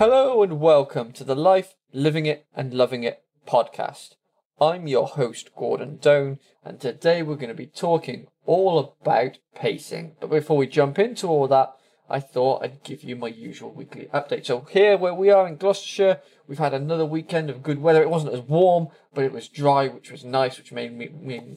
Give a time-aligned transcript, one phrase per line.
[0.00, 4.14] Hello and welcome to the Life, Living It and Loving It podcast.
[4.58, 10.16] I'm your host, Gordon Doan, and today we're going to be talking all about pacing.
[10.18, 11.74] But before we jump into all that,
[12.08, 14.46] I thought I'd give you my usual weekly update.
[14.46, 18.02] So, here where we are in Gloucestershire, we've had another weekend of good weather.
[18.02, 21.08] It wasn't as warm, but it was dry, which was nice, which made me,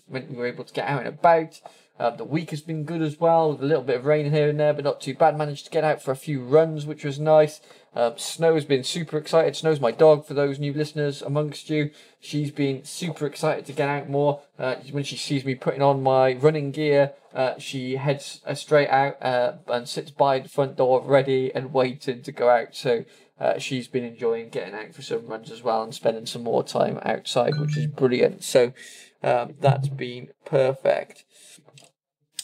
[0.07, 1.59] meant we were able to get out and about.
[1.99, 4.49] Uh, the week has been good as well, with a little bit of rain here
[4.49, 5.35] and there, but not too bad.
[5.35, 7.59] Managed to get out for a few runs, which was nice.
[7.95, 9.55] Um, Snow has been super excited.
[9.55, 11.91] Snow's my dog for those new listeners amongst you.
[12.20, 14.41] She's been super excited to get out more.
[14.57, 18.89] Uh, when she sees me putting on my running gear, uh, she heads uh, straight
[18.89, 22.75] out uh, and sits by the front door ready and waiting to go out.
[22.75, 23.05] So
[23.43, 26.63] uh, she's been enjoying getting out for some runs as well and spending some more
[26.63, 28.43] time outside, which is brilliant.
[28.43, 28.73] So
[29.21, 31.26] um, that's been perfect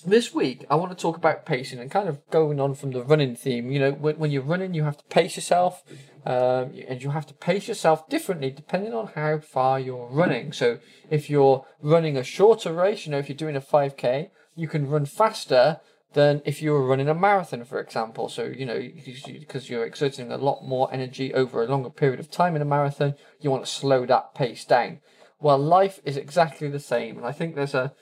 [0.05, 3.03] this week I want to talk about pacing and kind of going on from the
[3.03, 3.71] running theme.
[3.71, 5.83] You know, when, when you're running, you have to pace yourself,
[6.25, 10.51] um, and you have to pace yourself differently depending on how far you're running.
[10.53, 14.67] So if you're running a shorter race, you know, if you're doing a 5k, you
[14.67, 15.79] can run faster
[16.13, 18.29] than if you were running a marathon, for example.
[18.29, 22.31] So, you know, because you're exerting a lot more energy over a longer period of
[22.31, 24.99] time in a marathon, you want to slow that pace down.
[25.39, 27.93] Well, life is exactly the same, and I think there's a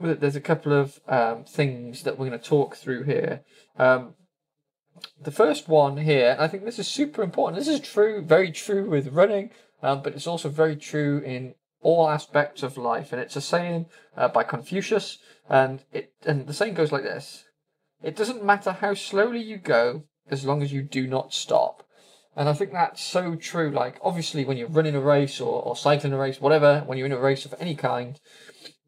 [0.00, 3.42] there's a couple of um, things that we're going to talk through here.
[3.78, 4.14] Um,
[5.20, 7.58] the first one here, I think this is super important.
[7.58, 9.50] This is true, very true with running,
[9.82, 11.54] um, but it's also very true in
[11.86, 13.12] all aspects of life.
[13.12, 17.44] And it's a saying uh, by Confucius, and it and the saying goes like this:
[18.02, 21.84] "It doesn't matter how slowly you go, as long as you do not stop."
[22.34, 23.70] And I think that's so true.
[23.70, 27.06] Like obviously, when you're running a race or, or cycling a race, whatever, when you're
[27.06, 28.18] in a race of any kind,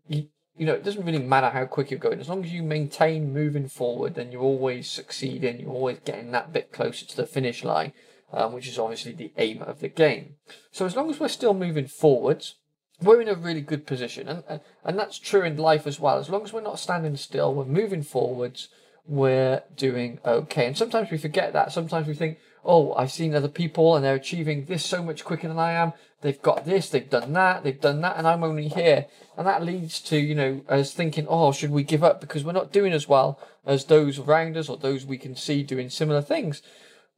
[0.08, 2.18] you you know, it doesn't really matter how quick you're going.
[2.18, 5.60] As long as you maintain moving forward, then you're always succeeding.
[5.60, 7.92] You're always getting that bit closer to the finish line,
[8.32, 10.34] um, which is obviously the aim of the game.
[10.72, 12.56] So as long as we're still moving forwards,
[13.02, 14.28] we're in a really good position.
[14.28, 16.18] And, and that's true in life as well.
[16.18, 18.68] As long as we're not standing still, we're moving forwards,
[19.06, 20.66] we're doing okay.
[20.66, 21.72] And sometimes we forget that.
[21.72, 25.48] Sometimes we think, oh, I've seen other people and they're achieving this so much quicker
[25.48, 28.68] than I am they've got this, they've done that, they've done that, and I'm only
[28.68, 29.06] here.
[29.36, 32.52] And that leads to, you know, us thinking, oh, should we give up because we're
[32.52, 36.22] not doing as well as those around us or those we can see doing similar
[36.22, 36.62] things.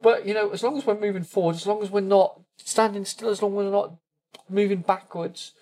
[0.01, 3.05] But, you know, as long as we're moving forward, as long as we're not standing
[3.05, 3.95] still, as long as we're not
[4.49, 5.53] moving backwards,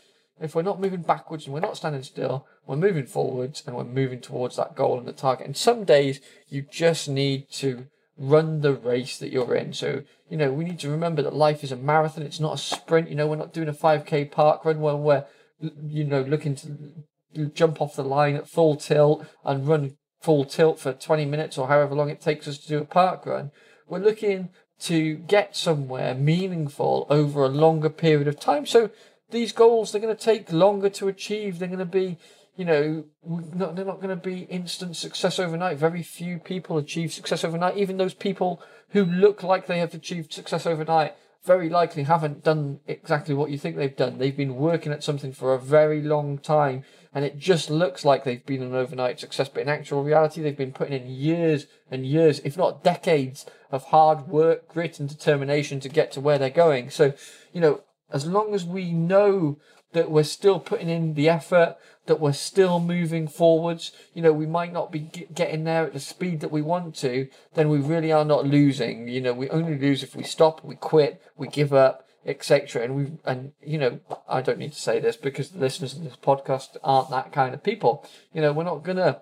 [0.41, 3.83] if we're not moving backwards and we're not standing still, we're moving forwards and we're
[3.83, 5.45] moving towards that goal and the target.
[5.45, 9.73] And some days you just need to run the race that you're in.
[9.73, 12.23] So, you know, we need to remember that life is a marathon.
[12.23, 13.09] It's not a sprint.
[13.09, 15.25] You know, we're not doing a 5k park run where we're,
[15.59, 20.79] you know, looking to jump off the line at full tilt and run full tilt
[20.79, 23.51] for 20 minutes or however long it takes us to do a park run.
[23.87, 24.49] We're looking
[24.81, 28.65] to get somewhere meaningful over a longer period of time.
[28.65, 28.91] So
[29.31, 31.59] these goals, they're going to take longer to achieve.
[31.59, 32.17] They're going to be
[32.59, 35.77] you know, not, they're not going to be instant success overnight.
[35.77, 37.77] Very few people achieve success overnight.
[37.77, 42.81] Even those people who look like they have achieved success overnight very likely haven't done
[42.85, 44.17] exactly what you think they've done.
[44.17, 48.25] They've been working at something for a very long time and it just looks like
[48.25, 49.47] they've been an overnight success.
[49.47, 53.85] But in actual reality, they've been putting in years and years, if not decades, of
[53.85, 56.89] hard work, grit, and determination to get to where they're going.
[56.89, 57.13] So,
[57.53, 59.57] you know, as long as we know
[59.91, 61.75] that we're still putting in the effort,
[62.05, 63.91] that we're still moving forwards.
[64.13, 64.99] You know, we might not be
[65.33, 69.07] getting there at the speed that we want to, then we really are not losing.
[69.07, 72.83] You know, we only lose if we stop, we quit, we give up, etc.
[72.83, 76.03] And we and you know, I don't need to say this because the listeners of
[76.03, 78.05] this podcast aren't that kind of people.
[78.33, 79.21] You know, we're not gonna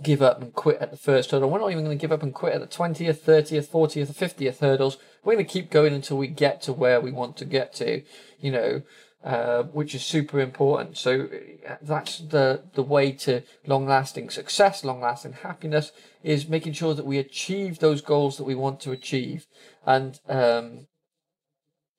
[0.00, 1.50] give up and quit at the first hurdle.
[1.50, 4.26] We're not even going to give up and quit at the 20th, 30th, 40th, or
[4.26, 4.98] 50th hurdles.
[5.24, 8.02] We're going to keep going until we get to where we want to get to.
[8.40, 8.82] You know,
[9.24, 10.96] uh, which is super important.
[10.96, 11.28] So
[11.68, 15.92] uh, that's the the way to long lasting success, long lasting happiness
[16.24, 19.46] is making sure that we achieve those goals that we want to achieve.
[19.86, 20.88] And um,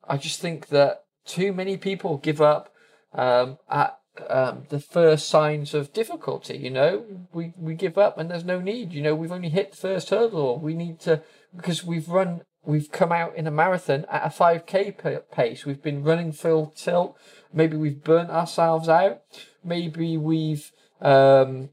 [0.06, 2.74] I just think that too many people give up
[3.14, 3.98] um, at
[4.30, 6.58] um, the first signs of difficulty.
[6.58, 8.94] You know, we we give up and there's no need.
[8.94, 10.60] You know, we've only hit the first hurdle.
[10.60, 11.22] We need to
[11.56, 15.66] because we've run we've come out in a marathon at a 5k pace.
[15.66, 17.18] We've been running full tilt.
[17.52, 19.22] Maybe we've burnt ourselves out.
[19.64, 20.72] Maybe we've
[21.02, 21.70] um,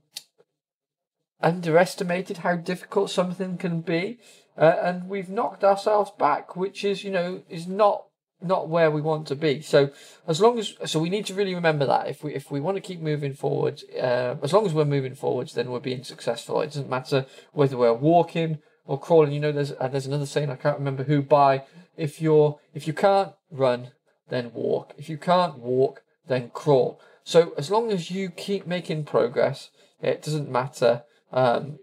[1.41, 4.19] underestimated how difficult something can be,
[4.57, 8.07] uh, and we've knocked ourselves back, which is you know is not
[8.43, 9.61] not where we want to be.
[9.61, 9.91] So
[10.27, 12.77] as long as so we need to really remember that if we if we want
[12.77, 16.61] to keep moving forward, uh, as long as we're moving forwards, then we're being successful.
[16.61, 19.33] It doesn't matter whether we're walking or crawling.
[19.33, 21.65] You know, there's uh, there's another saying I can't remember who by.
[21.97, 23.91] if you're if you can't run,
[24.29, 24.95] then walk.
[24.97, 27.01] If you can't walk, then crawl.
[27.25, 29.71] So as long as you keep making progress,
[30.01, 31.05] it doesn't matter.
[31.33, 31.79] Um,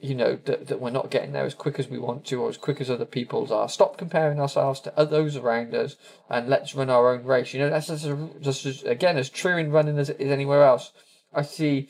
[0.00, 2.48] you know that, that we're not getting there as quick as we want to or
[2.48, 3.68] as quick as other people's are.
[3.68, 5.96] Stop comparing ourselves to those around us
[6.30, 7.52] and let's run our own race.
[7.52, 8.08] You know that's just,
[8.40, 10.92] just as, again as true in running as it is anywhere else.
[11.34, 11.88] I see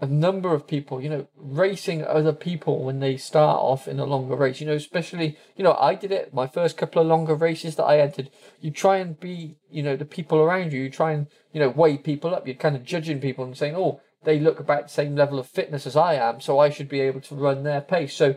[0.00, 4.04] a number of people you know racing other people when they start off in a
[4.04, 4.60] longer race.
[4.60, 7.84] You know especially you know i did it my first couple of longer races that
[7.84, 8.30] i entered.
[8.60, 11.70] You try and be you know the people around you you try and you know
[11.70, 12.46] weigh people up.
[12.46, 15.46] You're kind of judging people and saying oh they look about the same level of
[15.46, 18.14] fitness as I am, so I should be able to run their pace.
[18.14, 18.36] So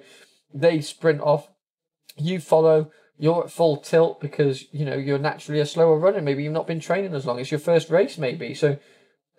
[0.53, 1.49] they sprint off,
[2.17, 6.21] you follow, you're at full tilt because you know you're naturally a slower runner.
[6.21, 7.39] Maybe you've not been training as long.
[7.39, 8.53] It's your first race, maybe.
[8.53, 8.77] So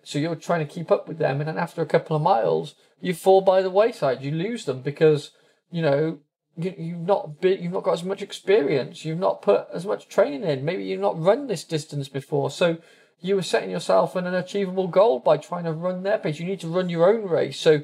[0.03, 2.75] so you're trying to keep up with them, and then after a couple of miles,
[2.99, 4.21] you fall by the wayside.
[4.21, 5.31] You lose them because
[5.71, 6.19] you know
[6.55, 9.03] you, you've not been, you've not got as much experience.
[9.03, 10.63] You've not put as much training in.
[10.63, 12.51] Maybe you've not run this distance before.
[12.51, 12.77] So
[13.21, 16.39] you were setting yourself an achievable goal by trying to run their pace.
[16.39, 17.59] You need to run your own race.
[17.59, 17.83] So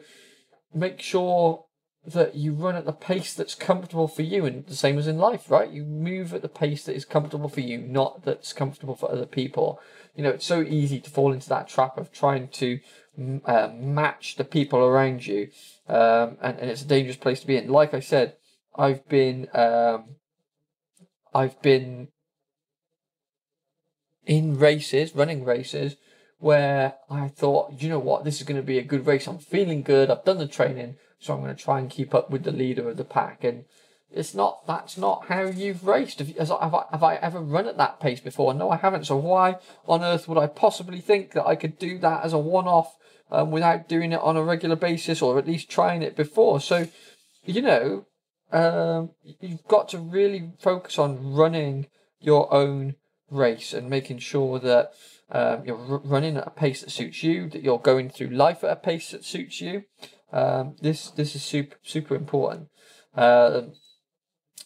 [0.74, 1.66] make sure
[2.06, 5.18] that you run at the pace that's comfortable for you and the same as in
[5.18, 8.96] life right you move at the pace that is comfortable for you not that's comfortable
[8.96, 9.80] for other people
[10.16, 12.80] you know it's so easy to fall into that trap of trying to
[13.46, 15.50] uh, match the people around you
[15.90, 18.36] um, and, and it's a dangerous place to be in like i said
[18.78, 20.16] i've been um,
[21.34, 22.08] i've been
[24.28, 25.96] in races, running races,
[26.38, 29.26] where I thought, you know what, this is going to be a good race.
[29.26, 30.12] I'm feeling good.
[30.12, 32.88] I've done the training, so I'm going to try and keep up with the leader
[32.90, 33.44] of the pack.
[33.44, 33.66] And
[34.12, 34.68] it's not.
[34.68, 36.20] That's not how you've raced.
[36.20, 38.54] Have, you, have, I, have I ever run at that pace before?
[38.54, 39.06] No, I haven't.
[39.06, 39.56] So why
[39.88, 42.96] on earth would I possibly think that I could do that as a one-off
[43.32, 46.60] um, without doing it on a regular basis, or at least trying it before?
[46.60, 46.88] So,
[47.46, 48.06] you know,
[48.52, 51.88] um, you've got to really focus on running
[52.20, 52.96] your own
[53.30, 54.94] race and making sure that
[55.30, 58.72] um, you're running at a pace that suits you, that you're going through life at
[58.72, 59.84] a pace that suits you.
[60.32, 62.70] Um, this this is super super important.
[63.16, 63.62] Uh,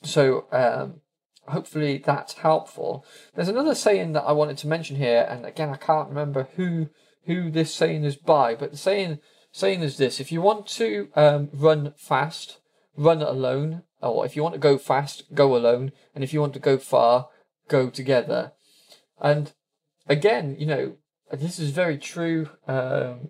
[0.03, 1.01] so um,
[1.47, 3.05] hopefully that's helpful.
[3.35, 6.89] There's another saying that I wanted to mention here, and again I can't remember who
[7.25, 9.19] who this saying is by, but the saying
[9.51, 12.59] saying is this: if you want to um, run fast,
[12.95, 16.53] run alone, or if you want to go fast, go alone, and if you want
[16.53, 17.29] to go far,
[17.71, 18.51] go together.
[19.19, 19.53] And
[20.07, 20.97] again, you know,
[21.31, 23.29] this is very true um,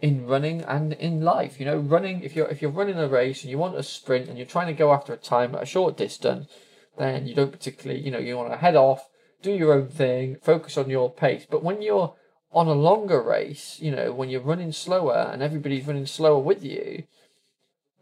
[0.00, 1.60] in running and in life.
[1.60, 4.28] You know, running if you're if you're running a race and you want a sprint
[4.28, 6.48] and you're trying to go after a time at a short distance,
[6.98, 9.08] then you don't particularly, you know, you want to head off,
[9.40, 11.46] do your own thing, focus on your pace.
[11.48, 12.14] But when you're
[12.50, 16.62] on a longer race, you know, when you're running slower and everybody's running slower with
[16.64, 17.04] you,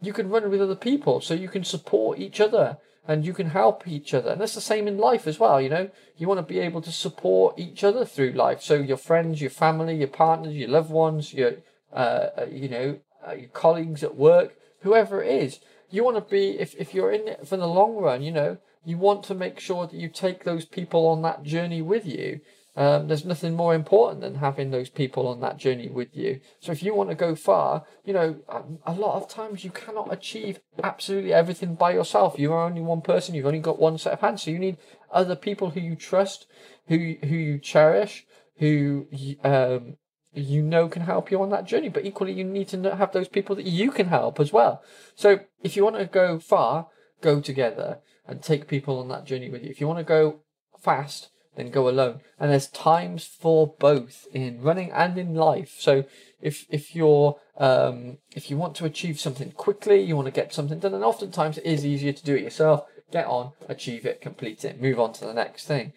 [0.01, 2.77] you can run with other people so you can support each other
[3.07, 4.31] and you can help each other.
[4.31, 5.89] And that's the same in life as well, you know.
[6.17, 8.61] You want to be able to support each other through life.
[8.61, 11.53] So your friends, your family, your partners, your loved ones, your
[11.91, 15.59] uh, uh, you know, uh, your colleagues at work, whoever it is.
[15.89, 18.57] You want to be if if you're in it for the long run, you know,
[18.85, 22.41] you want to make sure that you take those people on that journey with you
[22.75, 26.39] um, there's nothing more important than having those people on that journey with you.
[26.61, 28.37] So if you want to go far, you know,
[28.85, 32.39] a lot of times you cannot achieve absolutely everything by yourself.
[32.39, 33.35] You are only one person.
[33.35, 34.43] You've only got one set of hands.
[34.43, 34.77] So you need
[35.11, 36.47] other people who you trust,
[36.87, 38.25] who who you cherish,
[38.57, 39.07] who
[39.43, 39.97] um,
[40.33, 41.89] you know can help you on that journey.
[41.89, 44.81] But equally, you need to have those people that you can help as well.
[45.15, 46.87] So if you want to go far,
[47.19, 49.69] go together and take people on that journey with you.
[49.69, 50.39] If you want to go
[50.79, 52.21] fast, then go alone.
[52.39, 55.75] And there's times for both in running and in life.
[55.79, 56.05] So
[56.41, 60.53] if if you're um, if you want to achieve something quickly, you want to get
[60.53, 62.85] something done, and oftentimes it is easier to do it yourself.
[63.11, 65.91] Get on, achieve it, complete it, move on to the next thing.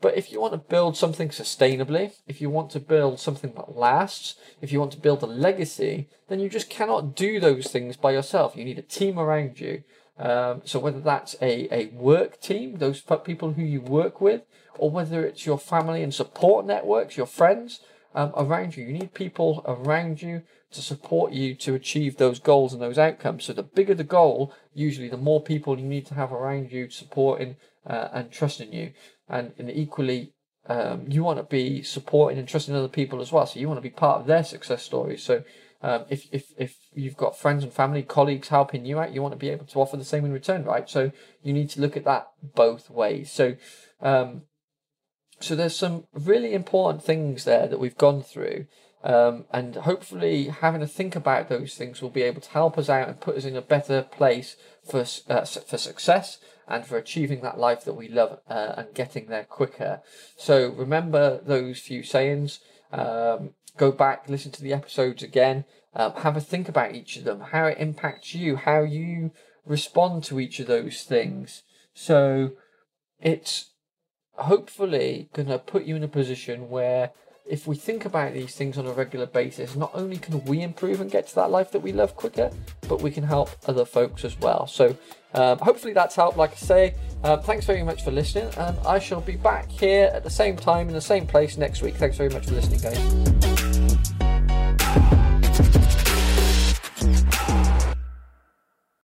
[0.00, 3.76] But if you want to build something sustainably, if you want to build something that
[3.76, 7.98] lasts, if you want to build a legacy, then you just cannot do those things
[7.98, 8.56] by yourself.
[8.56, 9.82] You need a team around you.
[10.18, 14.42] Um, so whether that's a, a work team, those people who you work with,
[14.78, 17.80] or whether it's your family and support networks, your friends
[18.14, 22.72] um, around you, you need people around you to support you to achieve those goals
[22.72, 23.44] and those outcomes.
[23.44, 26.90] So the bigger the goal, usually the more people you need to have around you
[26.90, 28.92] supporting uh, and trusting you.
[29.28, 30.32] And, and equally,
[30.66, 33.46] um, you want to be supporting and trusting other people as well.
[33.46, 35.16] So you want to be part of their success story.
[35.16, 35.42] So
[35.82, 39.32] um, if, if, if you've got friends and family, colleagues helping you out, you want
[39.32, 40.88] to be able to offer the same in return, right?
[40.88, 43.32] So you need to look at that both ways.
[43.32, 43.56] So,
[44.02, 44.42] um,
[45.40, 48.66] so there's some really important things there that we've gone through.
[49.02, 52.90] Um, and hopefully having to think about those things will be able to help us
[52.90, 57.40] out and put us in a better place for, uh, for success and for achieving
[57.40, 60.02] that life that we love uh, and getting there quicker.
[60.36, 62.60] So remember those few sayings.
[62.92, 67.24] Um, go back, listen to the episodes again, um, have a think about each of
[67.24, 69.32] them, how it impacts you, how you
[69.64, 71.62] respond to each of those things.
[71.94, 72.52] So
[73.20, 73.72] it's
[74.32, 77.10] hopefully going to put you in a position where
[77.50, 81.00] if we think about these things on a regular basis, not only can we improve
[81.00, 82.50] and get to that life that we love quicker,
[82.88, 84.66] but we can help other folks as well.
[84.66, 84.96] So,
[85.34, 86.38] um, hopefully, that's helped.
[86.38, 90.10] Like I say, um, thanks very much for listening, and I shall be back here
[90.14, 91.96] at the same time in the same place next week.
[91.96, 93.39] Thanks very much for listening, guys.